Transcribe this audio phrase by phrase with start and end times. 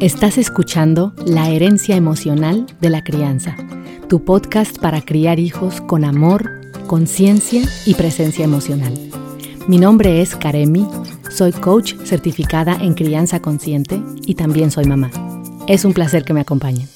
[0.00, 3.56] Estás escuchando La herencia emocional de la crianza,
[4.10, 6.50] tu podcast para criar hijos con amor,
[6.86, 8.92] conciencia y presencia emocional.
[9.66, 10.86] Mi nombre es Karemi,
[11.30, 15.10] soy coach certificada en crianza consciente y también soy mamá.
[15.66, 16.95] Es un placer que me acompañen.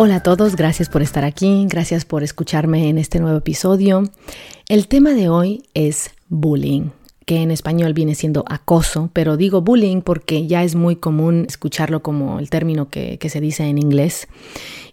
[0.00, 4.04] Hola a todos, gracias por estar aquí, gracias por escucharme en este nuevo episodio.
[4.68, 6.90] El tema de hoy es bullying,
[7.26, 12.00] que en español viene siendo acoso, pero digo bullying porque ya es muy común escucharlo
[12.00, 14.28] como el término que, se dice en inglés.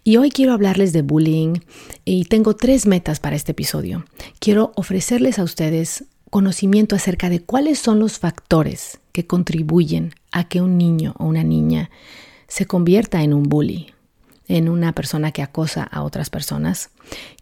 [0.03, 1.59] Y hoy quiero hablarles de bullying
[2.03, 4.05] y tengo tres metas para este episodio.
[4.39, 10.61] Quiero ofrecerles a ustedes conocimiento acerca de cuáles son los factores que contribuyen a que
[10.61, 11.91] un niño o una niña
[12.47, 13.94] se convierta en un bully
[14.47, 16.89] en una persona que acosa a otras personas?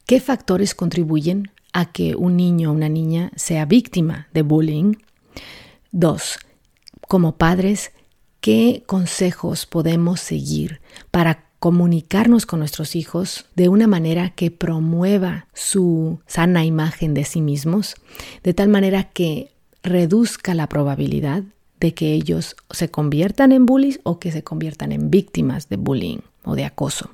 [0.06, 4.96] ¿Qué factores contribuyen a que un niño o una niña sea víctima de bullying?
[5.92, 6.40] Dos,
[7.08, 7.92] como padres,
[8.42, 16.20] ¿qué consejos podemos seguir para comunicarnos con nuestros hijos de una manera que promueva su
[16.28, 17.96] sana imagen de sí mismos,
[18.44, 19.52] de tal manera que
[19.82, 21.44] reduzca la probabilidad
[21.80, 26.20] de que ellos se conviertan en bullies o que se conviertan en víctimas de bullying
[26.46, 27.10] o de acoso.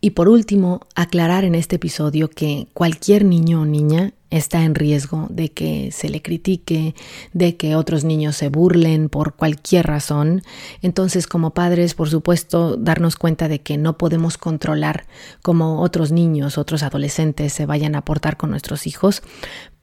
[0.00, 5.26] Y por último, aclarar en este episodio que cualquier niño o niña está en riesgo
[5.30, 6.94] de que se le critique,
[7.32, 10.42] de que otros niños se burlen por cualquier razón.
[10.82, 15.06] Entonces, como padres, por supuesto, darnos cuenta de que no podemos controlar
[15.42, 19.22] cómo otros niños, otros adolescentes se vayan a portar con nuestros hijos,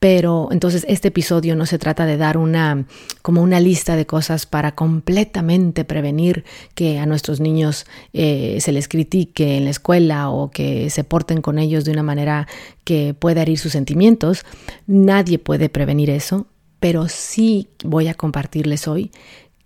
[0.06, 2.86] pero entonces este episodio no se trata de dar una
[3.24, 8.88] como una lista de cosas para completamente prevenir que a nuestros niños eh, se les
[8.88, 12.48] critique en la escuela o que se porten con ellos de una manera
[12.84, 14.46] que pueda herir sus sentimientos.
[14.86, 16.46] Nadie puede prevenir eso,
[16.80, 19.10] pero sí voy a compartirles hoy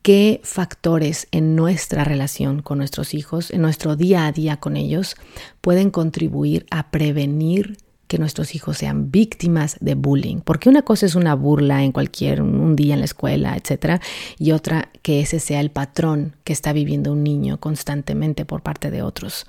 [0.03, 5.17] qué factores en nuestra relación con nuestros hijos, en nuestro día a día con ellos,
[5.59, 7.75] pueden contribuir a prevenir
[8.09, 12.41] que nuestros hijos sean víctimas de bullying, porque una cosa es una burla en cualquier
[12.41, 14.01] un día en la escuela, etcétera,
[14.39, 18.89] y otra que ese sea el patrón que está viviendo un niño constantemente por parte
[18.89, 19.45] de otros.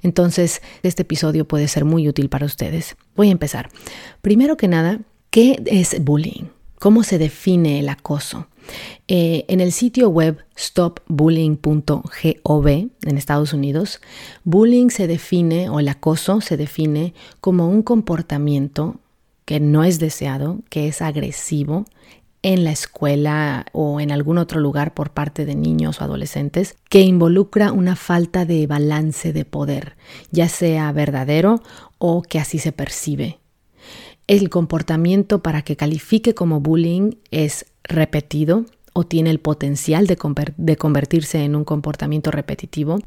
[0.00, 2.96] Entonces, este episodio puede ser muy útil para ustedes.
[3.16, 3.68] Voy a empezar.
[4.22, 5.00] Primero que nada,
[5.30, 6.44] ¿qué es bullying?
[6.78, 8.46] ¿Cómo se define el acoso?
[9.08, 14.00] Eh, en el sitio web stopbullying.gov en Estados Unidos,
[14.44, 18.96] bullying se define o el acoso se define como un comportamiento
[19.44, 21.84] que no es deseado, que es agresivo
[22.42, 27.00] en la escuela o en algún otro lugar por parte de niños o adolescentes, que
[27.00, 29.96] involucra una falta de balance de poder,
[30.30, 31.62] ya sea verdadero
[31.98, 33.38] o que así se percibe.
[34.26, 38.64] El comportamiento para que califique como bullying es repetido
[38.96, 40.16] o tiene el potencial de,
[40.76, 43.00] convertirse en un comportamiento repetitivo.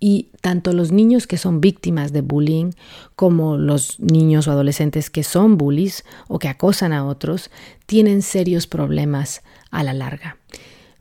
[0.00, 2.70] Y tanto los niños que son víctimas de bullying
[3.16, 7.50] como los niños o adolescentes que son bullies o que acosan a otros
[7.84, 10.38] tienen serios problemas a la larga.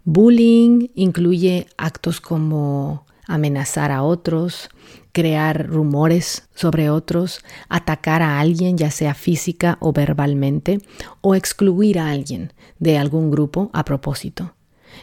[0.04, 4.70] Bullying incluye actos como amenazar a otros,
[5.16, 7.40] crear rumores sobre otros,
[7.70, 10.82] atacar a alguien, ya sea física o verbalmente,
[11.22, 14.56] o excluir a alguien de algún grupo a propósito.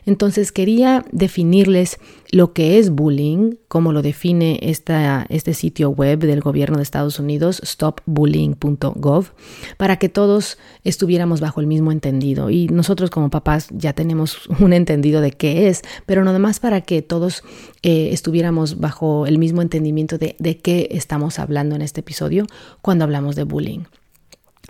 [0.06, 1.98] Entonces quería definirles
[2.30, 7.18] lo que es bullying, como lo define esta, este sitio web del gobierno de Estados
[7.18, 9.32] Unidos, stopbullying.gov,
[9.76, 12.48] para que todos estuviéramos bajo el mismo entendido.
[12.48, 16.80] Y nosotros como papás ya tenemos un entendido de qué es, pero nada más para
[16.80, 17.42] que todos
[17.82, 22.46] eh, estuviéramos bajo el mismo entendimiento de, de qué estamos hablando en este episodio
[22.80, 23.80] cuando hablamos de bullying.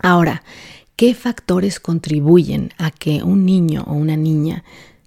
[0.01, 0.43] Ahora,
[0.95, 4.63] ¿qué factores contribuyen a que un niño o una niña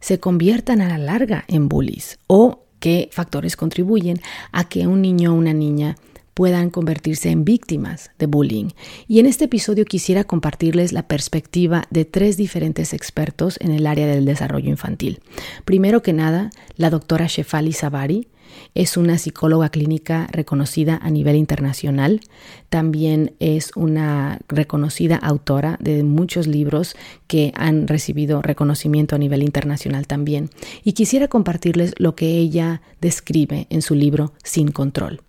[0.06, 4.20] se conviertan a la larga en bullies o qué factores contribuyen
[4.52, 5.96] a que un niño o una niña
[6.32, 8.68] puedan convertirse en víctimas de bullying.
[9.08, 14.06] Y en este episodio quisiera compartirles la perspectiva de tres diferentes expertos en el área
[14.06, 15.18] del desarrollo infantil.
[15.64, 18.28] Primero que nada, la doctora Shefali Sabari,
[18.74, 22.20] es una psicóloga clínica reconocida a nivel internacional.
[22.68, 26.96] También es una reconocida autora de muchos libros
[27.26, 30.50] que han recibido reconocimiento a nivel internacional también.
[30.84, 35.20] Y quisiera compartirles lo que ella describe en su libro Sin Control.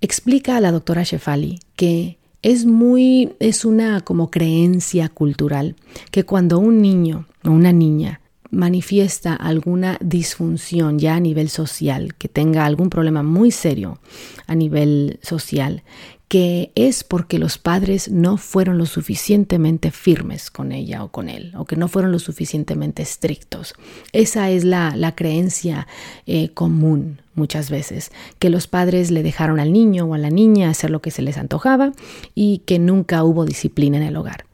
[0.00, 5.76] Explica a la doctora Shefali que es muy, es una como creencia cultural
[6.10, 8.19] que cuando un niño o una niña
[8.50, 13.98] manifiesta alguna disfunción ya a nivel social, que tenga algún problema muy serio
[14.46, 15.82] a nivel social,
[16.30, 21.52] que es porque los padres no fueron lo suficientemente firmes con ella o con él,
[21.56, 23.74] o que no fueron lo suficientemente estrictos.
[24.12, 25.88] Esa es la, creencia
[26.26, 30.70] eh, común muchas veces, que los padres le dejaron al niño o a la niña
[30.70, 31.90] hacer lo que se les antojaba
[32.32, 34.49] y que nunca hubo disciplina en el hogar.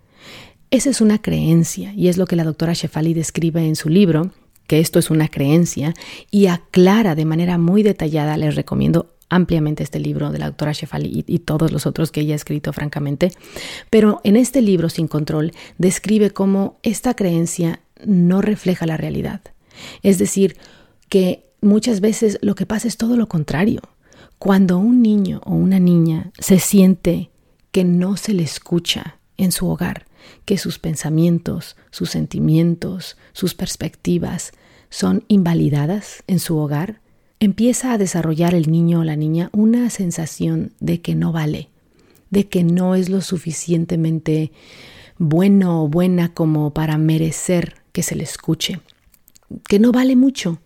[0.71, 4.33] Esa es una creencia y es lo que la doctora Shefali describe en su libro,
[4.67, 5.95] que esto es una creencia
[6.31, 11.25] y aclara de manera muy detallada, les recomiendo ampliamente este libro de la doctora Shefali
[11.27, 13.33] y, todos los otros que ella ha escrito, francamente.
[13.91, 19.41] Pero en este libro, Sin Control, describe cómo esta creencia no refleja la realidad.
[20.03, 20.57] Es decir,
[21.09, 23.81] que muchas veces lo que pasa es todo lo contrario.
[24.39, 27.31] Cuando un niño o una niña se siente
[27.73, 30.07] que no se le escucha en su hogar,
[30.45, 34.53] que sus pensamientos, sus sentimientos, sus perspectivas
[34.91, 37.01] son invalidadas en su hogar,
[37.41, 41.69] empieza a desarrollar el niño o la niña una sensación de que no vale,
[42.31, 44.53] de que no es lo suficientemente
[45.19, 48.81] bueno o buena como para merecer que se le escuche,
[49.69, 50.61] que no vale mucho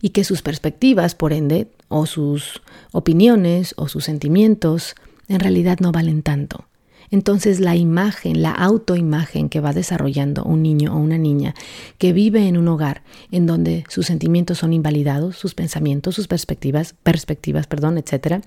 [0.00, 2.62] y que sus perspectivas, por ende, o sus
[2.92, 4.94] opiniones o sus sentimientos,
[5.28, 6.66] en realidad no valen tanto.
[7.10, 11.54] Entonces la imagen, la autoimagen que va desarrollando un niño o una niña
[11.98, 16.94] que vive en un hogar en donde sus sentimientos son invalidados, sus pensamientos, sus perspectivas,
[17.02, 18.42] perspectivas, perdón, etcétera,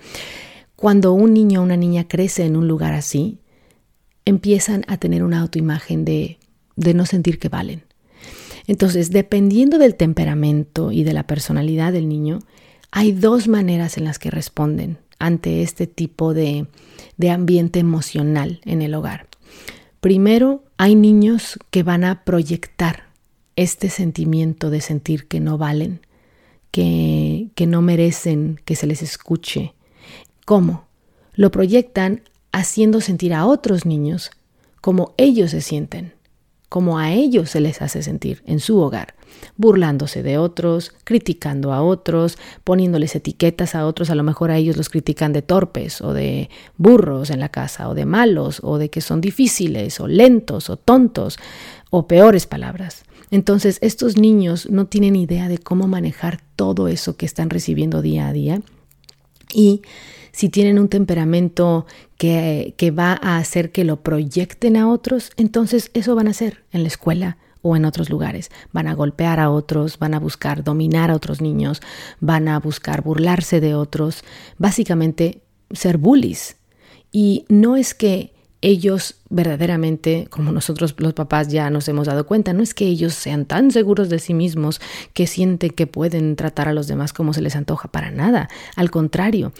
[0.76, 3.40] cuando un niño o una niña crece en un lugar así,
[4.26, 6.38] empiezan a tener una autoimagen de,
[6.76, 7.84] de no sentir que valen.
[8.68, 12.40] Entonces, dependiendo del temperamento y de la personalidad del niño,
[12.92, 16.68] hay dos maneras en las que responden ante este tipo de,
[17.18, 19.28] de ambiente emocional en el hogar.
[20.00, 23.10] Primero, hay niños que van a proyectar
[23.56, 26.00] este sentimiento de sentir que no valen,
[26.72, 29.74] que, que no merecen que se les escuche.
[30.46, 30.86] ¿Cómo?
[31.34, 34.32] Lo proyectan haciendo sentir a otros niños
[34.82, 36.14] como ellos se sienten
[36.70, 39.16] como a ellos se les hace sentir en su hogar,
[39.58, 44.78] burlándose de otros, criticando a otros, poniéndoles etiquetas a otros, a lo mejor a ellos
[44.78, 48.90] los critican de torpes o de burros en la casa o de malos o de
[48.90, 51.40] que son difíciles o lentos o tontos
[51.90, 53.04] o peores palabras.
[53.32, 58.28] Entonces estos niños no tienen idea de cómo manejar todo eso que están recibiendo día
[58.28, 58.62] a día
[59.54, 59.82] y
[60.32, 61.86] si tienen un temperamento
[62.20, 66.84] que, va a hacer que lo proyecten a otros, entonces eso van a hacer en
[66.84, 68.52] la escuela o en otros lugares.
[68.74, 71.82] Van a golpear a otros, van a buscar dominar a otros niños,
[72.20, 74.24] van a buscar burlarse de otros,
[74.58, 76.58] básicamente ser bullies.
[77.10, 82.54] Y no es que ellos verdaderamente, como nosotros los papás ya nos hemos dado cuenta,
[82.54, 84.82] no es que ellos sean tan seguros de sí mismos
[85.14, 88.50] que sienten que pueden tratar a los demás como se les antoja, para nada.
[88.76, 89.54] Al contrario,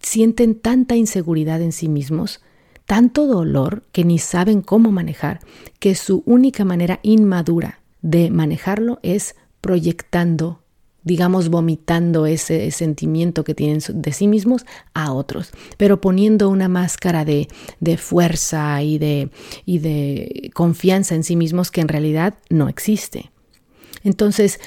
[0.00, 2.40] sienten tanta inseguridad en sí mismos,
[2.86, 5.40] tanto dolor que ni saben cómo manejar,
[5.80, 10.60] que su única manera inmadura de manejarlo es proyectando
[11.04, 14.64] digamos, vomitando ese sentimiento que tienen de sí mismos
[14.94, 17.48] a otros, pero poniendo una máscara de,
[17.80, 19.30] de fuerza y de,
[19.66, 23.30] y de confianza en sí mismos que en realidad no existe.
[24.02, 24.60] Entonces,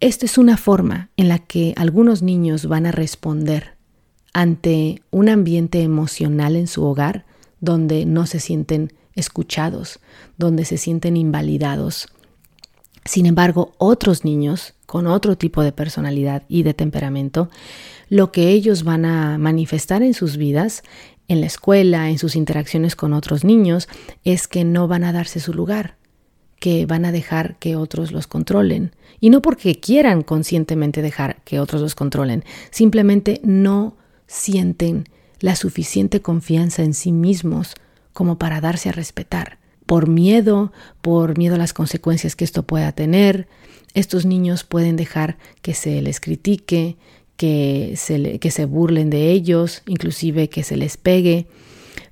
[0.00, 3.76] esta es una forma en la que algunos niños van a responder
[4.32, 7.26] ante un ambiente emocional en su hogar
[7.60, 10.00] donde no se sienten escuchados,
[10.38, 12.08] donde se sienten invalidados.
[13.04, 17.48] Sin embargo, otros niños con otro tipo de personalidad y de temperamento,
[18.08, 20.82] lo que ellos van a manifestar en sus vidas,
[21.28, 23.88] en la escuela, en sus interacciones con otros niños,
[24.24, 25.96] es que no van a darse su lugar,
[26.58, 28.96] que van a dejar que otros los controlen.
[29.20, 35.04] Y no porque quieran conscientemente dejar que otros los controlen, simplemente no sienten
[35.38, 37.74] la suficiente confianza en sí mismos
[38.12, 39.59] como para darse a respetar.
[39.90, 40.70] Por miedo,
[41.00, 43.48] por miedo a las consecuencias que esto pueda tener,
[43.92, 46.96] estos niños pueden dejar que se les critique,
[47.36, 51.48] que se, que se burlen de ellos, inclusive que se les pegue,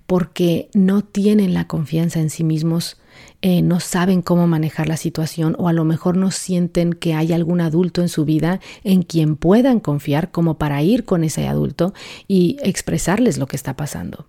[0.09, 2.97] porque no tienen la confianza en sí mismos,
[3.43, 7.33] eh, no saben cómo manejar la situación o a lo mejor no sienten que hay
[7.33, 11.95] algún adulto en su vida en quien puedan confiar como para ir con ese adulto
[12.27, 14.27] y expresarles lo que está pasando.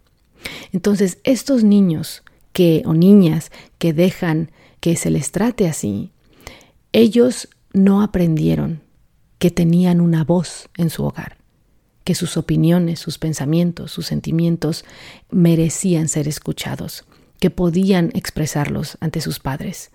[0.71, 2.21] Entonces, estos niños
[2.53, 6.11] que o niñas que dejan que se les trate así,
[6.91, 8.81] ellos no aprendieron
[9.37, 11.37] que tenían una voz en su hogar,
[12.03, 14.85] que sus opiniones, sus pensamientos, sus sentimientos
[15.31, 17.05] merecían ser escuchados,
[17.39, 19.91] que podían expresarlos ante sus padres.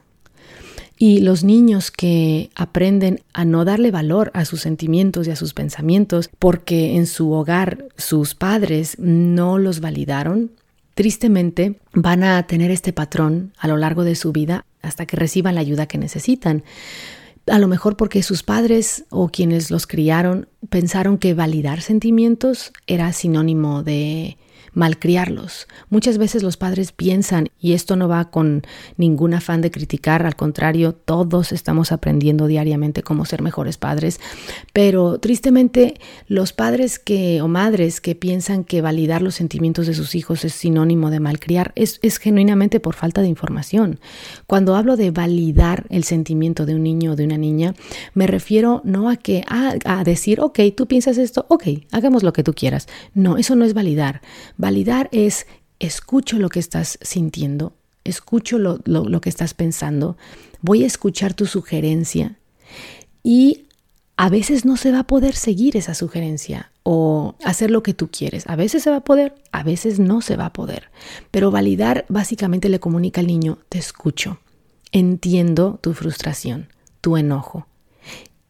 [0.96, 5.52] Y los niños que aprenden a no darle valor a sus sentimientos y a sus
[5.52, 10.52] pensamientos porque en su hogar sus padres no los validaron,
[10.94, 15.54] tristemente van a tener este patrón a lo largo de su vida hasta que reciban
[15.54, 16.64] la ayuda que necesitan.
[17.46, 23.12] A lo mejor porque sus padres o quienes los criaron pensaron que validar sentimientos era
[23.12, 24.38] sinónimo de
[24.74, 25.66] malcriarlos.
[25.88, 28.62] Muchas veces los padres piensan, y esto no va con
[28.96, 34.20] ningún afán de criticar, al contrario, todos estamos aprendiendo diariamente cómo ser mejores padres,
[34.72, 35.94] pero tristemente
[36.26, 40.52] los padres que o madres que piensan que validar los sentimientos de sus hijos es
[40.52, 44.00] sinónimo de malcriar es, es genuinamente por falta de información.
[44.46, 47.74] Cuando hablo de validar el sentimiento de un niño o de una niña,
[48.14, 52.32] me refiero no a que a, a decir, ok, tú piensas esto, ok, hagamos lo
[52.32, 52.88] que tú quieras.
[53.14, 54.20] No, eso no es validar.
[54.64, 55.46] Validar es
[55.78, 60.16] escucho lo que estás sintiendo, escucho lo, que estás pensando,
[60.62, 62.38] voy a escuchar tu sugerencia
[63.22, 63.66] y
[64.16, 68.08] a veces no se va a poder seguir esa sugerencia o hacer lo que tú
[68.10, 68.44] quieres.
[68.46, 70.90] A veces se va a poder, a veces no se va a poder.
[71.30, 74.38] Pero validar básicamente le comunica al niño, te escucho,
[74.92, 76.68] entiendo tu frustración,
[77.02, 77.66] tu enojo.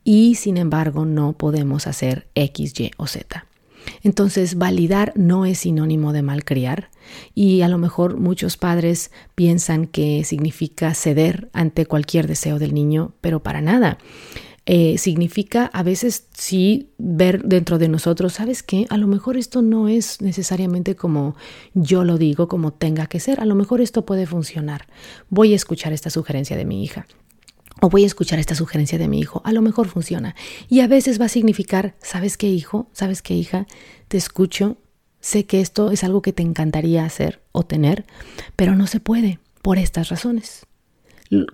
[0.04, 3.46] Y sin embargo no podemos hacer X, Y o Z.
[4.02, 6.90] Entonces, validar no es sinónimo de malcriar
[7.34, 13.12] y a lo mejor muchos padres piensan que significa ceder ante cualquier deseo del niño,
[13.20, 13.98] pero para nada.
[14.66, 18.86] Eh, significa a veces sí ver dentro de nosotros, ¿sabes qué?
[18.88, 21.36] A lo mejor esto no es necesariamente como
[21.74, 24.86] yo lo digo, como tenga que ser, a lo mejor esto puede funcionar.
[25.28, 27.06] Voy a escuchar esta sugerencia de mi hija
[27.84, 30.34] o voy a escuchar esta sugerencia de mi hijo, a lo mejor funciona.
[30.70, 32.88] Y a veces va a significar, ¿sabes qué hijo?
[32.94, 33.66] ¿Sabes qué hija?
[34.08, 34.78] Te escucho,
[35.20, 38.06] sé que esto es algo que te encantaría hacer o tener,
[38.56, 40.64] pero no se puede por estas razones.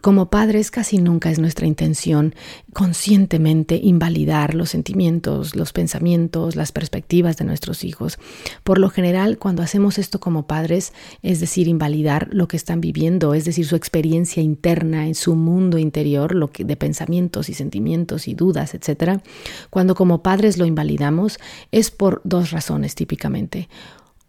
[0.00, 2.34] Como padres casi nunca es nuestra intención
[2.72, 8.18] conscientemente invalidar los sentimientos, los pensamientos, las perspectivas de nuestros hijos.
[8.64, 13.32] Por lo general, cuando hacemos esto como padres, es decir, invalidar lo que están viviendo,
[13.32, 18.26] es decir, su experiencia interna en su mundo interior, lo que de pensamientos y sentimientos
[18.26, 19.22] y dudas, etcétera.
[19.70, 21.38] Cuando como padres lo invalidamos
[21.70, 23.68] es por dos razones típicamente.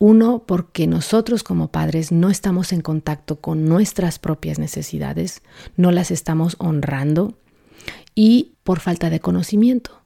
[0.01, 5.43] Uno, porque nosotros como padres no estamos en contacto con nuestras propias necesidades,
[5.77, 7.37] no las estamos honrando
[8.15, 10.01] y por falta de conocimiento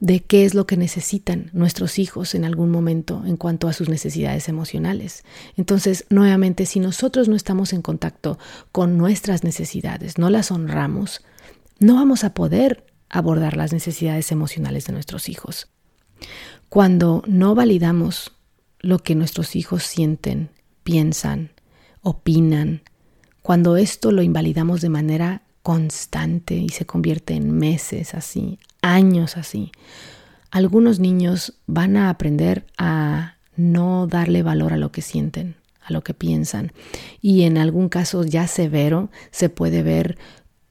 [0.00, 3.90] de qué es lo que necesitan nuestros hijos en algún momento en cuanto a sus
[3.90, 5.22] necesidades emocionales.
[5.58, 8.38] Entonces, nuevamente, si nosotros no estamos en contacto
[8.72, 11.22] con nuestras necesidades, no las honramos,
[11.78, 15.68] no vamos a poder abordar las necesidades emocionales de nuestros hijos.
[16.70, 18.32] Cuando no validamos
[18.86, 20.50] lo que nuestros hijos sienten,
[20.84, 21.50] piensan,
[22.02, 22.82] opinan,
[23.42, 29.72] cuando esto lo invalidamos de manera constante y se convierte en meses así, años así,
[30.50, 36.04] algunos niños van a aprender a no darle valor a lo que sienten, a lo
[36.04, 36.72] que piensan.
[37.20, 40.16] Y en algún caso ya severo se puede ver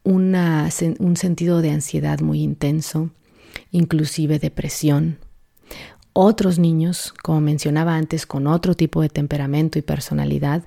[0.04, 3.10] un sentido de ansiedad muy intenso,
[3.72, 5.18] inclusive depresión,
[6.18, 10.64] otros niños, como mencionaba antes, con otro tipo de temperamento y personalidad,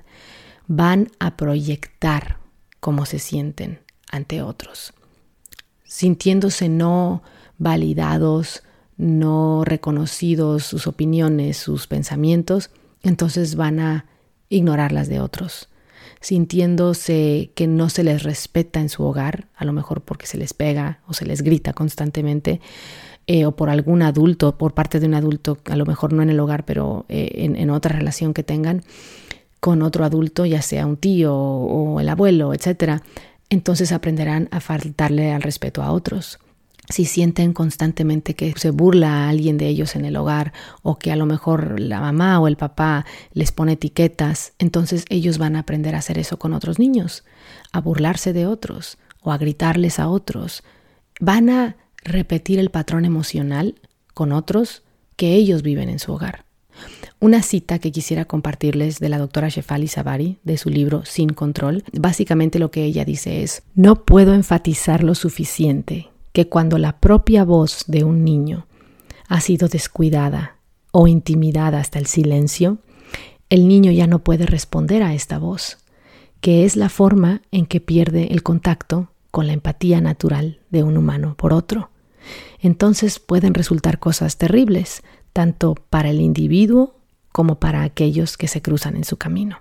[0.67, 2.37] van a proyectar
[2.79, 3.79] cómo se sienten
[4.11, 4.93] ante otros,
[5.83, 7.23] sintiéndose no
[7.57, 8.61] validados,
[8.95, 12.69] no reconocidos sus opiniones, sus pensamientos,
[13.01, 14.05] entonces van a
[14.49, 15.67] ignorar las de otros,
[16.21, 20.53] sintiéndose que no se les respeta en su hogar, a lo mejor porque se les
[20.53, 22.61] pega o se les grita constantemente,
[23.31, 26.31] eh, o por algún adulto, por parte de un adulto, a lo mejor no en
[26.31, 28.81] el hogar, pero eh, en, otra relación que tengan
[29.59, 33.03] con otro adulto, ya sea un tío o el abuelo, etc.,
[33.51, 36.39] entonces aprenderán a faltarle al respeto a otros.
[36.89, 41.11] Si sienten constantemente que se burla a alguien de ellos en el hogar o que
[41.11, 45.59] a lo mejor la mamá o el papá les pone etiquetas, entonces ellos van a
[45.59, 47.23] aprender a hacer eso con otros niños,
[47.73, 50.63] a burlarse de otros o a gritarles a otros.
[51.19, 53.75] Van a repetir el patrón emocional
[54.13, 54.83] con otros
[55.15, 56.45] que ellos viven en su hogar.
[57.19, 61.83] Una cita que quisiera compartirles de la doctora Shefali Savari de su libro Sin Control,
[61.91, 67.43] básicamente lo que ella dice es, no puedo enfatizar lo suficiente que cuando la propia
[67.43, 68.67] voz de un niño
[69.27, 70.55] ha sido descuidada
[70.91, 72.77] o intimidada hasta el silencio,
[73.49, 75.79] el niño ya no puede responder a esta voz,
[76.39, 80.97] que es la forma en que pierde el contacto con la empatía natural de un
[80.97, 81.88] humano por otro.
[82.59, 86.95] Entonces pueden resultar cosas terribles, tanto para el individuo
[87.31, 89.59] como para aquellos que se cruzan en su camino.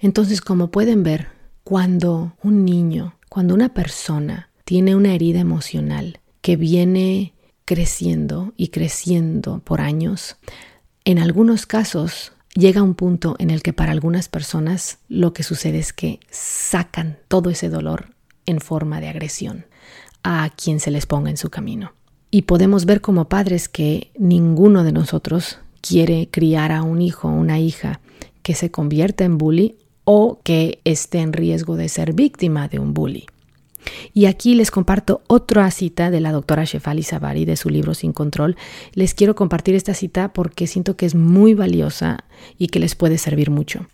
[0.00, 1.28] Entonces, como pueden ver,
[1.64, 7.34] cuando un niño Cuando una persona tiene una herida emocional que viene
[7.64, 10.36] creciendo y creciendo por años,
[11.04, 15.78] en algunos casos llega un punto en el que para algunas personas lo que sucede
[15.80, 18.14] es que sacan todo ese dolor
[18.46, 19.66] en forma de agresión
[20.22, 21.92] a quien se les ponga en su camino.
[22.30, 27.32] Y podemos ver como padres que ninguno de nosotros quiere criar a un hijo o
[27.32, 28.00] una hija
[28.42, 32.94] que se convierta en bully o que esté en riesgo de ser víctima de un
[32.94, 33.26] bully.
[34.12, 38.12] Y aquí les comparto otra cita de la doctora Shefali Savari de su libro Sin
[38.12, 38.56] Control.
[38.94, 42.24] Les quiero compartir esta cita porque siento que es muy valiosa
[42.58, 43.86] y que les puede servir mucho.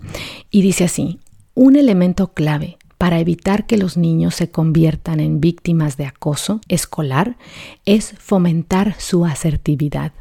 [0.50, 1.18] Y dice así,
[1.54, 7.36] un elemento clave para evitar que los niños se conviertan en víctimas de acoso escolar
[7.84, 10.12] es fomentar su asertividad.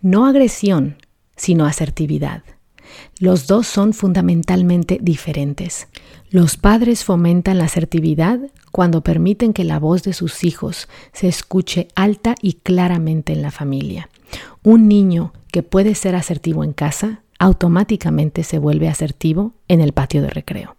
[0.00, 0.96] No agresión,
[1.36, 2.42] sino asertividad.
[3.18, 5.88] Los dos son fundamentalmente diferentes.
[6.30, 8.40] Los padres fomentan la asertividad
[8.72, 13.50] cuando permiten que la voz de sus hijos se escuche alta y claramente en la
[13.50, 14.08] familia.
[14.62, 20.22] Un niño que puede ser asertivo en casa automáticamente se vuelve asertivo en el patio
[20.22, 20.75] de recreo.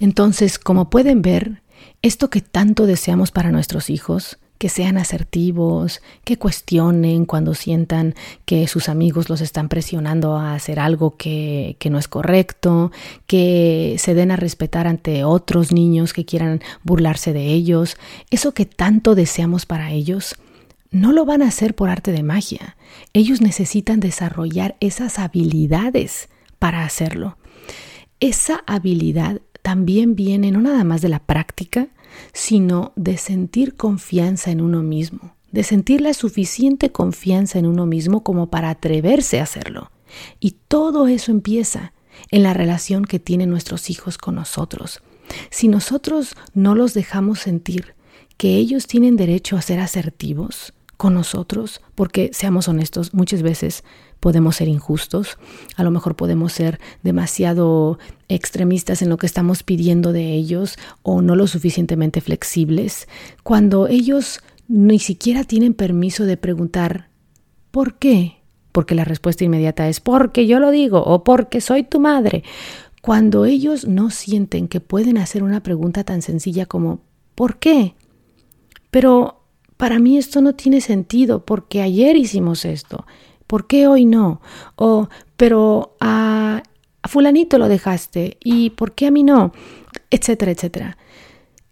[0.00, 1.62] Entonces, como pueden ver,
[2.02, 8.14] esto que tanto deseamos para nuestros hijos que sean asertivos, que cuestionen cuando sientan
[8.44, 12.92] que sus amigos los están presionando a hacer algo que, que no es correcto,
[13.26, 17.96] que se den a respetar ante otros niños que quieran burlarse de ellos.
[18.30, 20.36] Eso que tanto deseamos para ellos,
[20.92, 22.76] no lo van a hacer por arte de magia.
[23.14, 26.28] Ellos necesitan desarrollar esas habilidades
[26.60, 27.36] para hacerlo.
[28.20, 31.88] Esa habilidad también viene no nada más de la práctica,
[32.32, 38.22] sino de sentir confianza en uno mismo, de sentir la suficiente confianza en uno mismo
[38.22, 39.90] como para atreverse a hacerlo.
[40.40, 41.92] Y todo eso empieza
[42.30, 45.02] en la relación que tienen nuestros hijos con nosotros.
[45.50, 47.94] Si nosotros no los dejamos sentir
[48.36, 53.82] que ellos tienen derecho a ser asertivos con nosotros, porque seamos honestos, muchas veces
[54.20, 55.36] podemos ser injustos,
[55.74, 57.98] a lo mejor podemos ser demasiado
[58.28, 63.08] extremistas en lo que estamos pidiendo de ellos o no lo suficientemente flexibles,
[63.42, 67.08] cuando ellos ni siquiera tienen permiso de preguntar
[67.72, 68.36] ¿por qué?
[68.70, 72.44] Porque la respuesta inmediata es porque yo lo digo o porque soy tu madre.
[73.00, 77.00] Cuando ellos no sienten que pueden hacer una pregunta tan sencilla como
[77.34, 77.96] ¿por qué?
[78.92, 79.41] Pero
[79.82, 83.04] para mí esto no tiene sentido porque ayer hicimos esto
[83.48, 84.40] ¿por qué hoy no?
[84.76, 86.62] O, pero a,
[87.02, 89.52] fulanito lo dejaste y ¿por qué a mí no?
[90.08, 90.96] Etcétera, etcétera.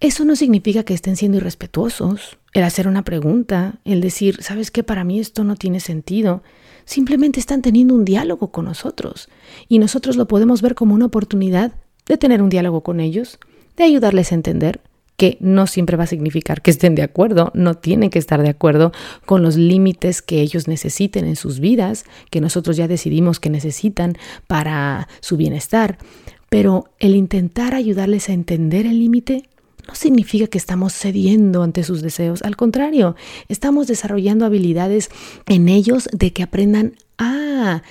[0.01, 2.37] Eso no significa que estén siendo irrespetuosos.
[2.53, 4.83] El hacer una pregunta, el decir, ¿sabes qué?
[4.83, 6.43] Para mí esto no tiene sentido.
[6.85, 9.29] Simplemente están teniendo un diálogo con nosotros
[9.67, 11.73] y nosotros lo podemos ver como una oportunidad
[12.07, 13.39] de tener un diálogo con ellos,
[13.77, 14.83] de ayudarles a entender,
[15.21, 18.49] que no siempre va a significar que estén de acuerdo, no tienen que estar de
[18.49, 18.91] acuerdo
[19.27, 24.17] con los límites que ellos necesiten en sus vidas, que nosotros ya decidimos que necesitan
[24.47, 25.99] para su bienestar.
[26.49, 29.51] Pero el intentar ayudarles a entender el límite
[29.87, 33.15] no significa que estamos cediendo ante sus deseos, al contrario,
[33.49, 35.11] estamos desarrollando habilidades
[35.45, 37.83] en ellos de que aprendan, ah,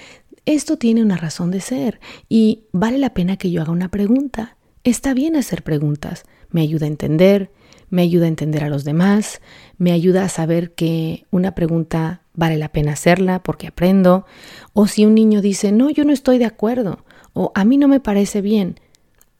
[0.47, 4.57] esto tiene una razón de ser y vale la pena que yo haga una pregunta.
[4.83, 7.51] Está bien hacer preguntas me ayuda a entender,
[7.89, 9.41] me ayuda a entender a los demás,
[9.77, 14.25] me ayuda a saber que una pregunta vale la pena hacerla porque aprendo,
[14.73, 17.87] o si un niño dice, no, yo no estoy de acuerdo, o a mí no
[17.87, 18.79] me parece bien.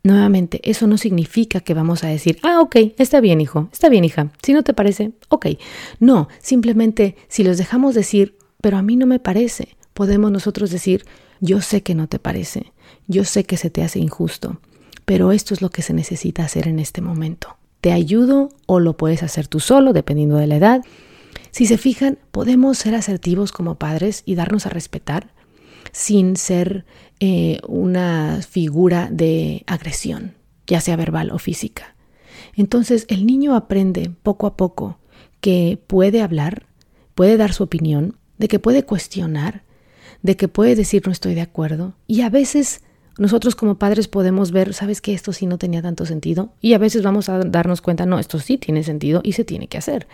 [0.02, 4.06] Nuevamente, eso no significa que vamos a decir, ah, ok, está bien, hijo, está bien,
[4.06, 5.48] hija, si no te parece, ok.
[6.00, 11.06] No, simplemente si los dejamos decir, pero a mí no me parece, podemos nosotros decir,
[11.42, 12.72] yo sé que no te parece,
[13.08, 14.60] yo sé que se te hace injusto,
[15.10, 17.58] pero esto es lo que se necesita hacer en este momento.
[17.82, 20.84] Te ayudo o lo puedes hacer tú solo, dependiendo de la edad.
[21.50, 25.34] Si se fijan, podemos ser asertivos como padres y darnos a respetar
[25.94, 26.86] sin ser
[27.20, 30.36] eh, una figura de agresión,
[30.68, 31.96] ya sea verbal o física.
[32.54, 35.00] Entonces el niño aprende poco a poco
[35.42, 36.68] que puede hablar,
[37.16, 39.64] puede dar su opinión, de que puede cuestionar,
[40.22, 42.84] de que puede decir no estoy de acuerdo y a veces
[43.20, 46.78] nosotros como padres podemos ver, sabes que esto sí no tenía tanto sentido y a
[46.78, 50.08] veces vamos a darnos cuenta, no, esto sí tiene sentido y se tiene que hacer.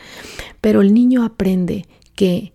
[0.60, 2.54] Pero el niño aprende que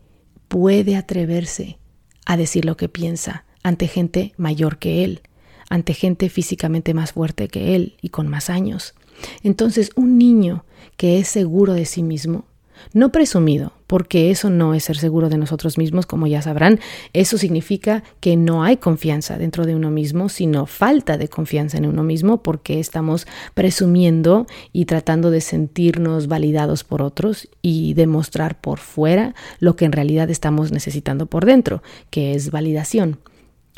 [0.49, 1.79] puede atreverse
[2.27, 5.23] a decir lo que piensa ante gente mayor que él,
[5.69, 8.95] ante gente físicamente más fuerte que él y con más años.
[9.43, 10.65] Entonces, un niño
[10.97, 12.45] que es seguro de sí mismo,
[12.93, 16.79] no presumido, porque eso no es ser seguro de nosotros mismos, como ya sabrán.
[17.13, 21.87] Eso significa que no hay confianza dentro de uno mismo, sino falta de confianza en
[21.87, 28.79] uno mismo, porque estamos presumiendo y tratando de sentirnos validados por otros y demostrar por
[28.79, 33.19] fuera lo que en realidad estamos necesitando por dentro, que es validación.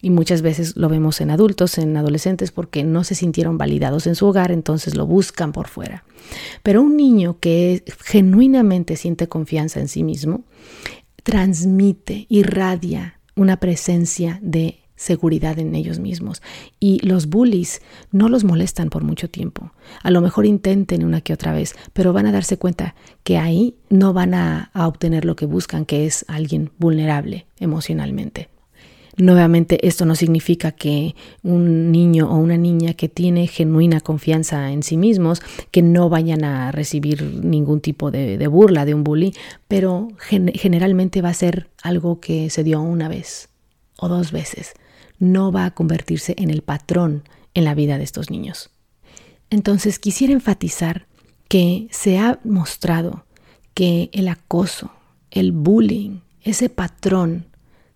[0.03, 4.17] Y muchas veces lo vemos en adultos, en adolescentes, porque no se sintieron validados en
[4.17, 6.05] su hogar, entonces lo buscan por fuera.
[6.65, 10.43] Pero un niño que genuinamente siente confianza en sí mismo,
[11.23, 16.43] transmite, irradia una presencia de seguridad en ellos mismos.
[16.81, 19.73] Y los bullies no los molestan por mucho tiempo.
[20.03, 23.77] A lo mejor intenten una que otra vez, pero van a darse cuenta que ahí
[23.89, 28.52] no van a, a obtener lo que buscan, que es alguien vulnerable emocionalmente.
[29.19, 34.83] Nuevamente, esto no significa que un niño o una niña que tiene genuina confianza en
[34.83, 39.35] sí mismos, que no vayan a recibir ningún tipo de, burla de un bully,
[39.69, 43.51] pero generalmente va a ser algo que se dio una vez
[43.99, 44.73] o dos veces.
[45.19, 47.23] No va a convertirse en el patrón
[47.53, 48.71] en la vida de estos niños.
[49.51, 51.07] Entonces, quisiera enfatizar
[51.49, 53.27] que se ha mostrado
[53.75, 54.91] que el acoso,
[55.31, 57.52] el bullying, ese patrón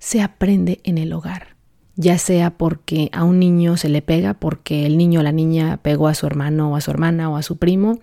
[0.06, 1.56] se aprende en el hogar,
[1.96, 5.80] ya sea porque a un niño se le pega, porque el niño o la niña
[5.82, 7.98] pegó a su hermano o a su hermana o a su primo,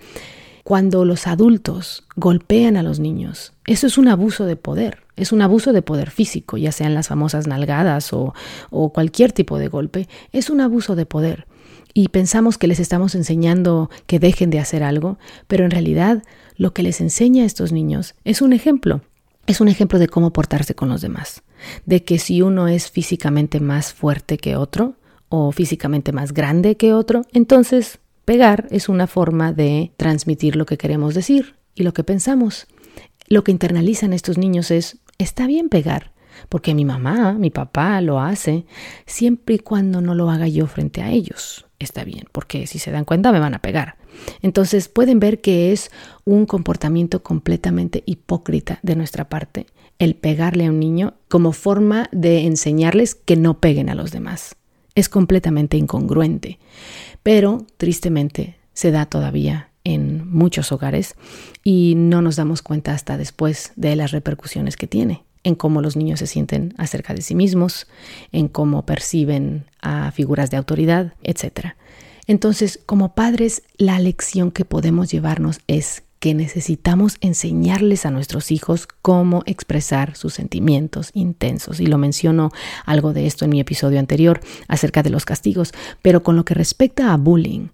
[0.65, 5.41] cuando los adultos golpean a los niños, eso es un abuso de poder, es un
[5.41, 8.33] abuso de poder físico, ya sean las famosas nalgadas o,
[8.69, 11.47] o cualquier tipo de golpe, es un abuso de poder.
[11.93, 16.21] Y pensamos que les estamos enseñando que dejen de hacer algo, pero en realidad
[16.57, 18.99] lo que les enseña a estos niños es un ejemplo,
[19.47, 21.43] es un ejemplo de cómo portarse con los demás
[21.85, 24.95] de que si uno es físicamente más fuerte que otro
[25.29, 30.77] o físicamente más grande que otro, entonces pegar es una forma de transmitir lo que
[30.77, 32.67] queremos decir y lo que pensamos.
[33.27, 36.11] Lo que internalizan estos niños es, está bien pegar,
[36.49, 38.65] porque mi mamá, mi papá lo hace,
[39.05, 41.65] siempre y cuando no lo haga yo frente a ellos.
[41.79, 43.97] Está bien, porque si se dan cuenta me van a pegar.
[44.41, 45.91] Entonces pueden ver que es
[46.23, 49.65] un comportamiento completamente hipócrita de nuestra parte
[49.99, 54.55] el pegarle a un niño como forma de enseñarles que no peguen a los demás.
[54.95, 56.59] Es completamente incongruente,
[57.23, 61.15] pero tristemente se da todavía en muchos hogares
[61.63, 65.95] y no nos damos cuenta hasta después de las repercusiones que tiene en cómo los
[65.95, 67.87] niños se sienten acerca de sí mismos,
[68.31, 71.75] en cómo perciben a figuras de autoridad, etc.
[72.27, 78.87] Entonces, como padres, la lección que podemos llevarnos es que necesitamos enseñarles a nuestros hijos
[79.01, 81.81] cómo expresar sus sentimientos intensos.
[81.81, 82.53] Y lo menciono
[82.85, 85.73] algo de esto en mi episodio anterior acerca de los castigos.
[86.01, 87.67] Pero con lo que respecta a bullying,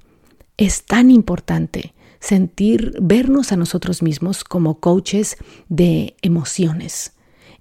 [0.58, 7.14] es tan importante sentir, vernos a nosotros mismos como coaches de emociones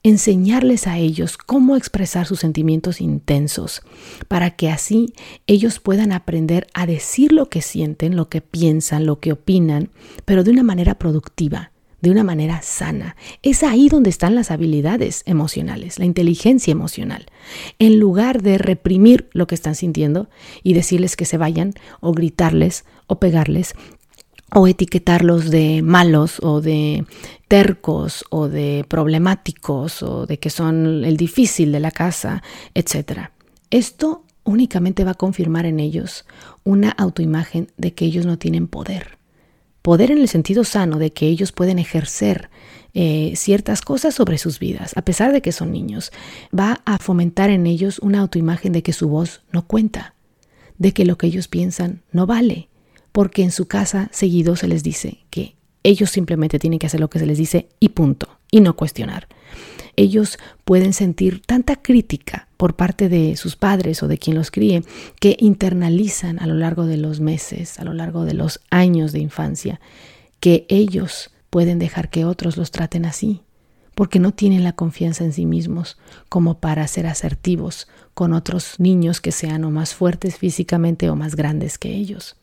[0.02, 3.82] enseñarles a ellos cómo expresar sus sentimientos intensos,
[4.28, 5.12] para que así
[5.46, 9.90] ellos puedan aprender a decir lo que sienten, lo que piensan, lo que opinan,
[10.24, 13.16] pero de una manera productiva, de una manera sana.
[13.42, 17.26] Es ahí donde están las habilidades emocionales, la inteligencia emocional.
[17.78, 20.28] En lugar de reprimir lo que están sintiendo
[20.62, 23.74] y decirles que se vayan o gritarles o pegarles,
[24.54, 27.04] o etiquetarlos de malos o de
[27.48, 32.42] tercos o de problemáticos o de que son el difícil de la casa,
[32.74, 33.30] etc.
[33.70, 36.24] Esto únicamente va a confirmar en ellos
[36.64, 39.18] una autoimagen de que ellos no tienen poder.
[39.82, 42.50] Poder en el sentido sano de que ellos pueden ejercer
[42.94, 46.10] eh, ciertas cosas sobre sus vidas, a pesar de que son niños.
[46.58, 50.14] Va a fomentar en ellos una autoimagen de que su voz no cuenta,
[50.78, 52.67] de que lo que ellos piensan no vale,
[53.18, 57.10] porque en su casa seguido se les dice que ellos simplemente tienen que hacer lo
[57.10, 59.26] que se les dice y punto, y no cuestionar.
[59.96, 64.84] Ellos pueden sentir tanta crítica por parte de sus padres o de quien los críe
[65.18, 69.18] que internalizan a lo largo de los meses, a lo largo de los años de
[69.18, 69.80] infancia,
[70.38, 73.42] que ellos pueden dejar que otros los traten así,
[73.96, 79.20] porque no tienen la confianza en sí mismos como para ser asertivos con otros niños
[79.20, 82.37] que sean o más fuertes físicamente o más grandes que ellos.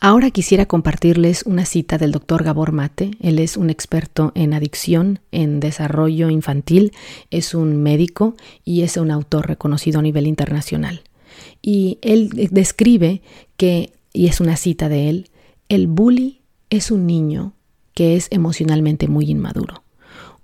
[0.00, 3.12] Ahora quisiera compartirles una cita del doctor Gabor Mate.
[3.20, 6.92] Él es un experto en adicción, en desarrollo infantil,
[7.30, 11.02] es un médico y es un autor reconocido a nivel internacional.
[11.60, 13.22] Y él describe
[13.56, 15.30] que, y es una cita de él,
[15.68, 17.54] el bully es un niño
[17.94, 19.84] que es emocionalmente muy inmaduro,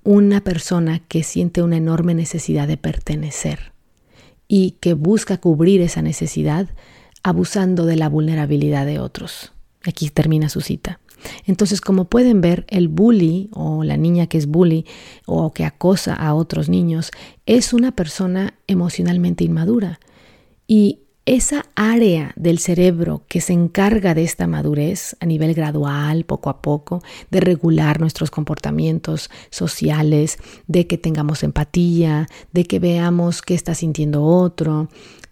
[0.04, 3.72] una persona que siente una enorme necesidad de pertenecer
[4.46, 6.68] y que busca cubrir esa necesidad
[7.28, 9.52] abusando de la vulnerabilidad de otros.
[9.84, 11.00] Aquí termina su cita.
[11.46, 14.86] Entonces, como pueden ver, el bully o la niña que es bully
[15.26, 17.10] o que acosa a otros niños
[17.46, 20.00] es una persona emocionalmente inmadura.
[20.66, 26.48] Y esa área del cerebro que se encarga de esta madurez a nivel gradual, poco
[26.48, 33.54] a poco, de regular nuestros comportamientos sociales, de que tengamos empatía, de que veamos qué
[33.54, 34.88] está sintiendo otro,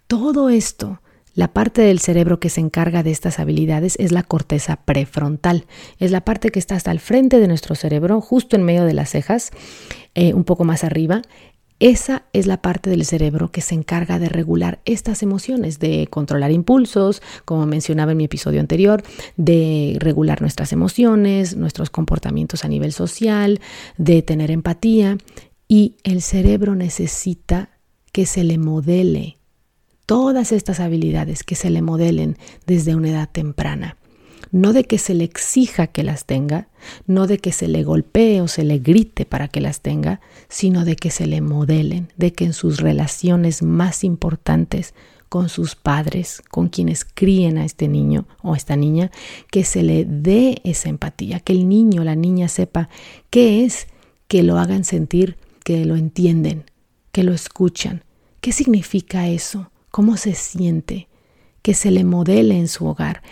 [0.07, 1.01] todo esto
[1.37, 5.67] la parte del cerebro que se encarga de estas habilidades es la corteza prefrontal.
[5.99, 8.95] Es la parte que está hasta el frente de nuestro cerebro, justo en medio de
[8.95, 9.51] las cejas,
[10.15, 11.21] eh, un poco más arriba.
[11.79, 16.51] Esa es la parte del cerebro que se encarga de regular estas emociones, de controlar
[16.51, 19.03] impulsos, como mencionaba en mi episodio anterior,
[19.35, 23.61] de regular nuestras emociones, nuestros comportamientos a nivel social,
[23.99, 25.19] de tener empatía.
[25.67, 27.77] Y el cerebro necesita
[28.11, 29.37] que se le modele
[30.07, 33.97] todas estas habilidades que se le modelen desde una edad temprana.
[34.51, 36.69] No de que se le exija que las tenga,
[37.05, 40.85] no de que se le golpee o se le grite para que las tenga, sino
[40.85, 44.93] de que se le modelen, de que en sus relaciones más importantes
[45.27, 49.11] con sus padres, con quienes críen a este niño o a esta niña,
[49.51, 52.87] que se le dé esa empatía, que el niño o la niña sepa
[53.29, 53.87] qué es,
[54.29, 56.63] que lo hagan sentir, que lo entienden,
[57.11, 58.05] que lo escuchan.
[58.39, 59.69] ¿Qué significa eso?
[59.97, 61.07] Cómo se siente,
[61.63, 63.23] que se le modele en su hogar.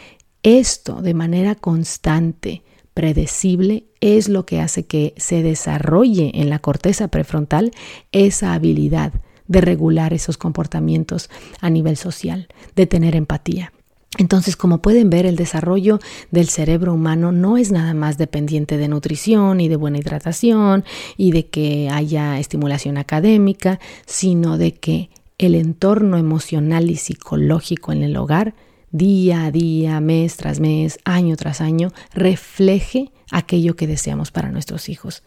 [0.41, 2.63] Esto de manera constante,
[2.95, 7.71] predecible, es lo que hace que se desarrolle en la corteza prefrontal
[8.11, 9.13] esa habilidad
[9.47, 11.29] de regular esos comportamientos
[11.61, 13.71] a nivel social, de tener empatía.
[14.17, 15.99] Entonces, como pueden ver, el desarrollo
[16.31, 20.83] del cerebro humano no es nada más dependiente de nutrición y de buena hidratación
[21.15, 28.03] y de que haya estimulación académica, sino de que el entorno emocional y psicológico en
[28.03, 28.55] el hogar,
[28.91, 34.87] día a día, mes tras mes, año tras año, refleje aquello que deseamos para nuestros
[34.89, 35.23] hijos,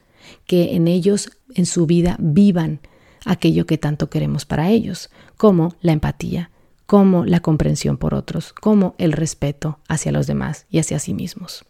[0.46, 2.80] que en ellos, en su vida, vivan
[3.24, 6.50] aquello que tanto queremos para ellos, como la empatía,
[6.86, 11.66] como la comprensión por otros, como el respeto hacia los demás y hacia sí mismos.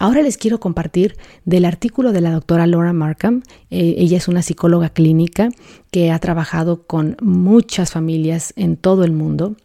[0.00, 3.42] Ahora les quiero compartir del artículo de la doctora Laura Markham.
[3.70, 5.48] Eh, ella es una psicóloga clínica
[5.90, 9.56] que ha trabajado con muchas familias en todo el mundo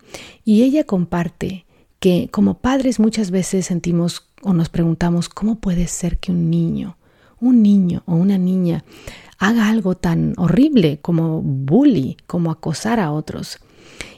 [0.44, 1.66] y ella comparte
[2.00, 6.98] que como padres muchas veces sentimos o nos preguntamos cómo puede ser que un niño,
[7.40, 8.84] un niño o una niña
[9.38, 13.60] haga algo tan horrible como bully, como acosar a otros.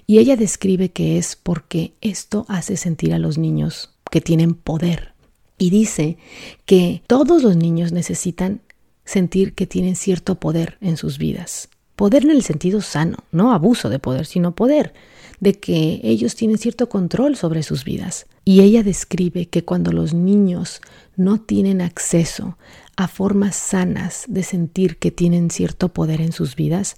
[0.08, 5.15] Y ella describe que es porque esto hace sentir a los niños que tienen poder
[5.58, 6.18] y dice
[6.66, 8.62] que todos los niños necesitan
[9.06, 11.70] sentir que tienen cierto poder en sus vidas.
[11.96, 14.94] Poder en el sentido sano, no abuso de poder, sino poder,
[15.40, 18.26] de que ellos tienen cierto control sobre sus vidas.
[18.44, 20.82] Y ella describe que cuando los niños
[21.16, 22.58] no tienen acceso
[22.98, 26.98] a formas sanas de sentir que tienen cierto poder en sus vidas,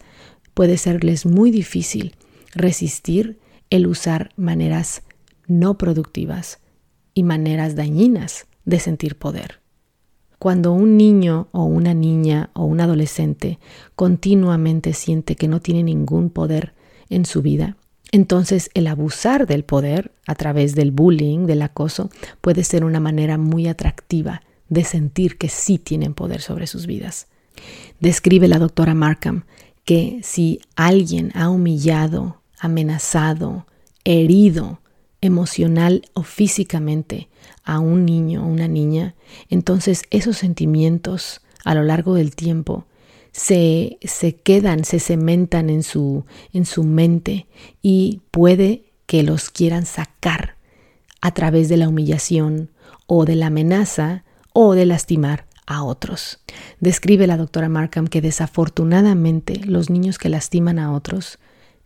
[0.53, 2.15] puede serles muy difícil
[2.53, 3.39] resistir
[3.69, 5.03] el usar maneras
[5.47, 6.59] no productivas
[7.13, 9.61] y maneras dañinas de sentir poder.
[10.37, 13.57] Cuando un niño o una niña o un adolescente
[13.95, 16.73] continuamente siente que no tiene ningún poder
[17.09, 17.77] en su vida,
[18.11, 23.37] entonces el abusar del poder a través del bullying, del acoso, puede ser una manera
[23.37, 27.27] muy atractiva de sentir que sí tienen poder sobre sus vidas.
[27.99, 29.45] Describe la doctora Markham
[29.85, 33.65] que si alguien ha humillado, amenazado,
[34.03, 34.81] herido
[35.21, 37.29] emocional o físicamente
[37.63, 39.15] a un niño o una niña,
[39.49, 42.85] entonces esos sentimientos a lo largo del tiempo
[43.31, 47.47] se, se quedan, se cementan en su, en su mente
[47.81, 50.55] y puede que los quieran sacar
[51.21, 52.71] a través de la humillación
[53.05, 56.39] o de la amenaza o de lastimar a otros.
[56.79, 61.37] Describe la doctora Markham que desafortunadamente los niños que lastiman a otros,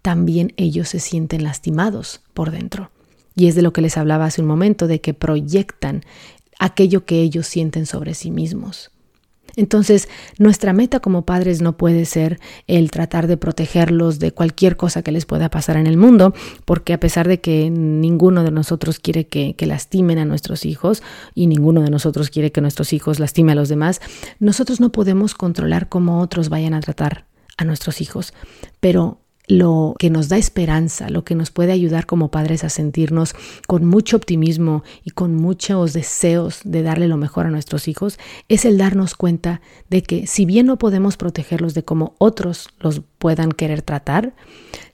[0.02, 2.91] también ellos se sienten lastimados por dentro.
[3.36, 6.04] Y es de lo que les hablaba hace un momento, de que proyectan
[6.60, 8.91] aquello que ellos sienten sobre sí mismos.
[9.56, 15.02] Entonces, nuestra meta como padres no puede ser el tratar de protegerlos de cualquier cosa
[15.02, 16.34] que les pueda pasar en el mundo,
[16.65, 21.48] porque a pesar de que ninguno de nosotros quiere que, lastimen a nuestros hijos y
[21.48, 24.02] ninguno de nosotros quiere que nuestros hijos lastimen a los demás,
[24.39, 27.26] nosotros no podemos controlar cómo otros vayan a tratar
[27.58, 28.34] a nuestros hijos.
[28.80, 29.21] Pero
[29.52, 33.36] lo que nos da esperanza, lo que nos puede ayudar como padres a sentirnos
[33.68, 38.64] con mucho optimismo y con muchos deseos de darle lo mejor a nuestros hijos, es
[38.64, 39.60] el darnos cuenta
[39.90, 44.34] de que si bien no podemos protegerlos de cómo otros los puedan querer tratar,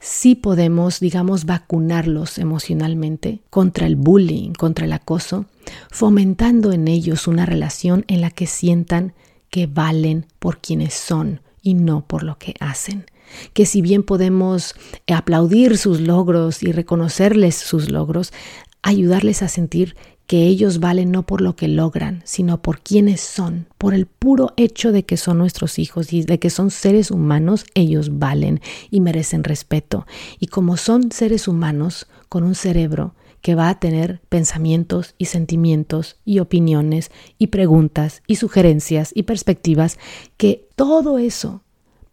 [0.01, 5.45] sí podemos, digamos, vacunarlos emocionalmente contra el bullying, contra el acoso,
[5.91, 9.13] fomentando en ellos una relación en la que sientan
[9.51, 13.05] que valen por quienes son y no por lo que hacen
[13.53, 14.75] que si bien podemos
[15.07, 18.33] aplaudir sus logros y reconocerles sus logros,
[18.81, 19.95] ayudarles a sentir
[20.27, 24.53] que ellos valen no por lo que logran, sino por quienes son, por el puro
[24.57, 28.59] hecho de que son nuestros hijos y de que son seres humanos, ellos valen
[28.91, 30.05] y merecen respeto.
[30.37, 36.17] Y como son seres humanos con un cerebro que va a tener pensamientos y sentimientos
[36.25, 39.97] y opiniones y preguntas y sugerencias y perspectivas,
[40.35, 41.63] que todo eso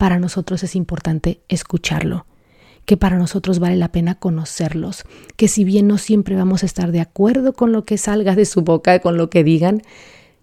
[0.05, 2.27] para nosotros es importante escucharlo,
[2.85, 5.05] que para nosotros vale la pena conocerlos,
[5.37, 8.45] que si bien no siempre vamos a estar de acuerdo con lo que salga de
[8.45, 9.81] su boca, con lo que digan,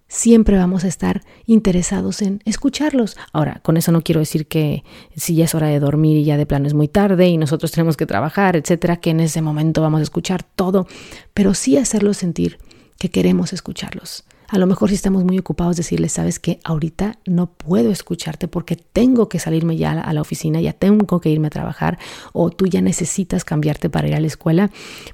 [0.08, 3.18] siempre vamos a estar interesados en escucharlos.
[3.34, 4.84] Ahora, con eso no quiero decir que
[5.16, 7.70] si ya es hora de dormir y ya de plano es muy tarde y nosotros
[7.72, 10.88] tenemos que trabajar, etcétera, que en ese momento vamos a escuchar todo,
[11.36, 12.58] pero sí hacerlos sentir
[12.98, 17.48] que queremos escucharlos, a lo mejor si estamos muy ocupados decirles, sabes que ahorita no
[17.48, 21.52] puedo escucharte porque tengo que salirme ya a la oficina, ya tengo que irme a
[21.52, 21.98] trabajar
[22.34, 24.70] o tú ya necesitas cambiarte para ir a la escuela,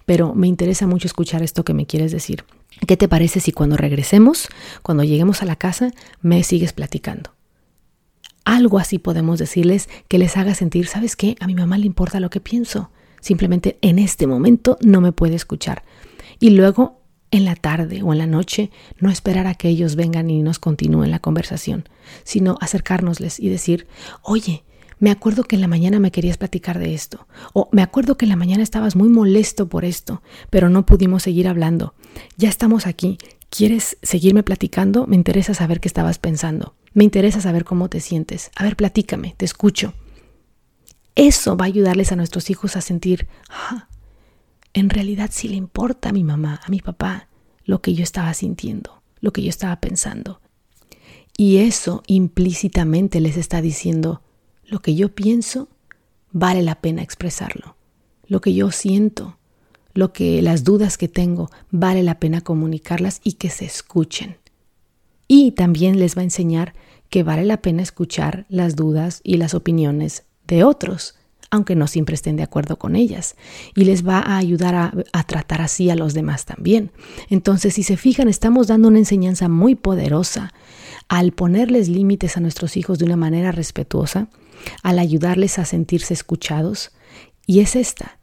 [0.08, 2.46] pero me interesa mucho escuchar esto que me quieres decir.
[2.88, 4.48] ¿Qué te parece si cuando regresemos,
[4.82, 7.30] cuando lleguemos a la casa, me sigues platicando?
[8.44, 11.36] Algo así podemos decirles que les haga sentir, ¿sabes qué?
[11.40, 12.90] A mi mamá le importa lo que pienso.
[13.22, 15.84] Simplemente en este momento no me puede escuchar.
[16.40, 16.97] Y luego
[17.32, 20.60] en la tarde o en la noche, no esperar a que ellos vengan y nos
[20.60, 21.90] continúen la conversación,
[22.24, 23.88] sino acercárnosles y decir,
[24.22, 24.64] oye,
[25.00, 28.26] me acuerdo que en la mañana me querías platicar de esto, o me acuerdo que
[28.26, 31.94] en la mañana estabas muy molesto por esto, pero no pudimos seguir hablando.
[32.38, 33.18] Ya estamos aquí.
[33.50, 35.08] ¿Quieres seguirme platicando?
[35.08, 36.76] Me interesa saber qué estabas pensando.
[36.94, 38.52] Me interesa saber cómo te sientes.
[38.56, 39.94] A ver, platícame, te escucho.
[41.16, 43.88] Eso va a ayudarles a nuestros hijos a sentir, ah,
[44.74, 47.28] en realidad sí le importa a mi mamá, a mi papá,
[47.66, 50.42] lo que yo estaba sintiendo, lo que yo estaba pensando.
[51.38, 54.22] Y eso implícitamente les está diciendo,
[54.66, 55.70] lo que yo pienso
[56.32, 57.76] vale la pena expresarlo.
[58.28, 59.38] Lo que yo siento,
[59.94, 64.38] lo que las dudas que tengo, vale la pena comunicarlas y que se escuchen.
[65.28, 66.74] Y también les va a enseñar
[67.10, 71.17] que vale la pena escuchar las dudas y las opiniones de otros,
[71.50, 73.36] aunque no siempre estén de acuerdo con ellas,
[73.76, 76.92] y les va a ayudar a, tratar así a los demás también.
[77.30, 80.54] Entonces, si se fijan, estamos dando una enseñanza muy poderosa
[81.08, 84.28] al ponerles límites a nuestros hijos de una manera respetuosa,
[84.84, 86.92] al ayudarles a sentirse escuchados,
[87.46, 88.20] y es esta.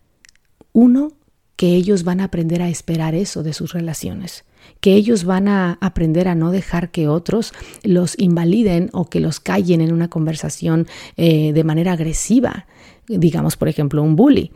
[0.73, 1.13] Uno,
[1.57, 4.45] que ellos van a aprender a esperar eso de sus relaciones
[4.81, 9.41] que ellos van a aprender a no dejar que otros los invaliden o que los
[9.41, 12.67] callen en una conversación eh, de manera agresiva,
[13.09, 14.53] digamos por ejemplo un bully.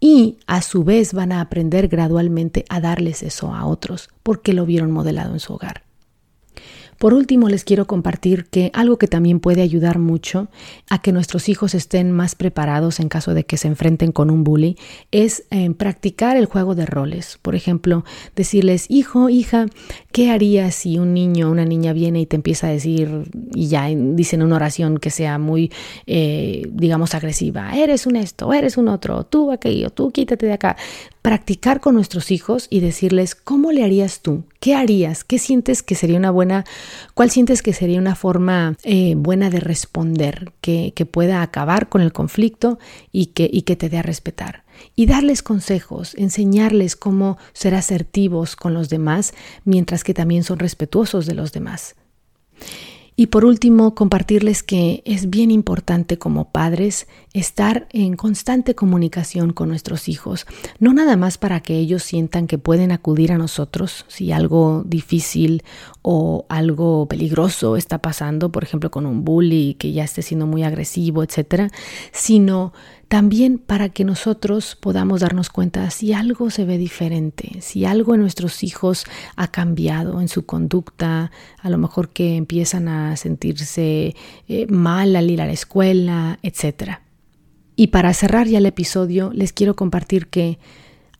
[0.00, 4.64] Y a su vez van a aprender gradualmente a darles eso a otros porque lo
[4.64, 5.87] vieron modelado en su hogar.
[6.98, 10.48] Por último, les quiero compartir que algo que también puede ayudar mucho
[10.90, 14.42] a que nuestros hijos estén más preparados en caso de que se enfrenten con un
[14.42, 14.76] bully
[15.12, 17.38] es eh, practicar el juego de roles.
[17.40, 19.66] Por ejemplo, decirles, hijo, hija,
[20.10, 23.68] ¿qué harías si un niño o una niña viene y te empieza a decir, y
[23.68, 25.70] ya dicen una oración que sea muy,
[26.06, 30.76] eh, digamos, agresiva, eres un esto, eres un otro, tú aquello, tú quítate de acá
[31.22, 35.94] practicar con nuestros hijos y decirles cómo le harías tú, qué harías, qué sientes que
[35.94, 36.64] sería una buena,
[37.14, 42.00] cuál sientes que sería una forma eh, buena de responder, que, que, pueda acabar con
[42.00, 42.78] el conflicto
[43.12, 44.64] y que, y que te dé a respetar.
[44.94, 51.26] Y darles consejos, enseñarles cómo ser asertivos con los demás, mientras que también son respetuosos
[51.26, 51.96] de los demás.
[53.20, 59.68] Y por último, compartirles que es bien importante como padres estar en constante comunicación con
[59.70, 60.46] nuestros hijos,
[60.78, 65.64] no nada más para que ellos sientan que pueden acudir a nosotros si algo difícil
[66.02, 70.62] o algo peligroso está pasando, por ejemplo con un bully que ya esté siendo muy
[70.62, 71.72] agresivo, etcétera,
[72.12, 72.72] sino
[73.08, 78.20] también para que nosotros podamos darnos cuenta si algo se ve diferente, si algo en
[78.20, 84.14] nuestros hijos ha cambiado en su conducta, a lo mejor que empiezan a sentirse
[84.46, 86.98] eh, mal al ir a la escuela, etc.
[87.76, 90.58] Y para cerrar ya el episodio, les quiero compartir que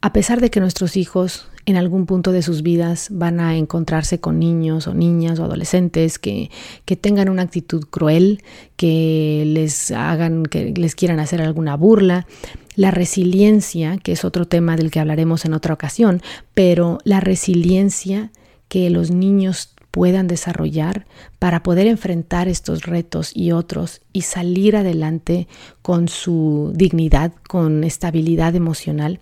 [0.02, 4.20] a pesar de que nuestros hijos en algún punto de sus vidas van a encontrarse
[4.20, 6.50] con niños o niñas o adolescentes que,
[6.86, 8.42] que tengan una actitud cruel,
[8.76, 12.26] que les hagan, que les quieran hacer alguna burla.
[12.74, 16.22] La resiliencia, que es otro tema del que hablaremos en otra ocasión,
[16.54, 18.30] pero la resiliencia
[18.68, 21.06] que los niños puedan desarrollar
[21.38, 25.48] para poder enfrentar estos retos y otros y salir adelante
[25.82, 29.18] con su dignidad, con estabilidad emocional,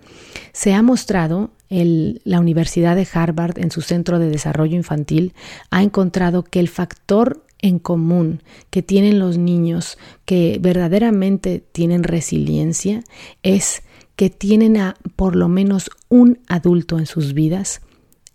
[0.52, 5.34] se ha mostrado el, la Universidad de Harvard en su Centro de Desarrollo Infantil
[5.70, 13.02] ha encontrado que el factor en común que tienen los niños que verdaderamente tienen resiliencia
[13.42, 13.82] es
[14.14, 17.80] que tienen a por lo menos un adulto en sus vidas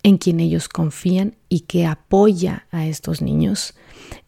[0.03, 3.75] en quien ellos confían y que apoya a estos niños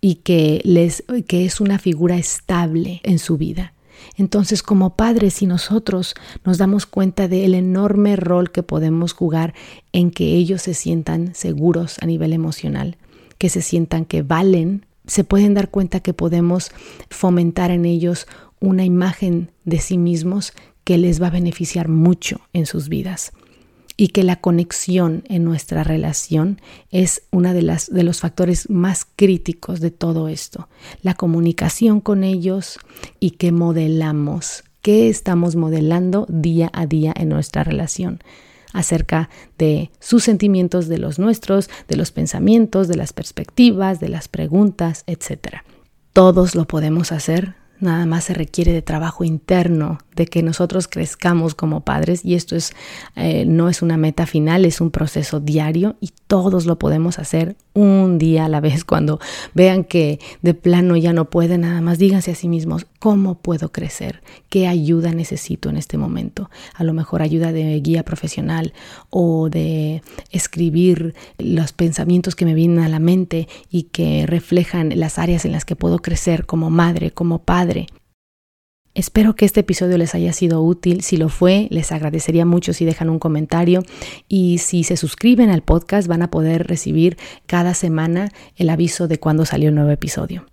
[0.01, 3.73] y que, les, que es una figura estable en su vida.
[4.17, 9.53] Entonces, como padres, si nosotros nos damos cuenta del enorme rol que podemos jugar
[9.91, 12.97] en que ellos se sientan seguros a nivel emocional,
[13.37, 16.71] que se sientan que valen, se pueden dar cuenta que podemos
[17.09, 18.27] fomentar en ellos
[18.59, 23.33] una imagen de sí mismos que les va a beneficiar mucho en sus vidas
[23.95, 26.59] y que la conexión en nuestra relación
[26.91, 30.67] es uno de, las, de los factores más críticos de todo esto.
[31.01, 32.79] La comunicación con ellos
[33.19, 38.19] y que modelamos, qué estamos modelando día a día en nuestra relación
[38.73, 39.29] acerca
[39.59, 45.03] de sus sentimientos, de los nuestros, de los pensamientos, de las perspectivas, de las preguntas,
[45.05, 45.57] etc.
[46.11, 51.53] Todos lo podemos hacer Nada más se requiere de trabajo interno, de que nosotros crezcamos
[51.53, 52.71] como padres y esto es,
[53.17, 57.57] eh, no es una meta final, es un proceso diario y todos lo podemos hacer
[57.73, 58.85] un día a la vez.
[58.85, 59.19] Cuando
[59.53, 63.73] vean que de plano ya no pueden, nada más díganse a sí mismos, ¿cómo puedo
[63.73, 64.23] crecer?
[64.47, 66.49] ¿Qué ayuda necesito en este momento?
[66.73, 68.71] A lo mejor ayuda de guía profesional
[69.09, 70.01] o de
[70.31, 75.51] escribir los pensamientos que me vienen a la mente y que reflejan las áreas en
[75.51, 77.87] las que puedo crecer como madre, como padre.
[78.93, 81.01] Espero que este episodio les haya sido útil.
[81.01, 83.83] Si lo fue, les agradecería mucho si dejan un comentario
[84.29, 89.19] y si se suscriben al podcast van a poder recibir cada semana el aviso de
[89.19, 90.45] cuando salió un nuevo episodio.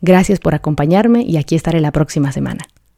[0.00, 2.64] Gracias por acompañarme y aquí estaré la próxima semana.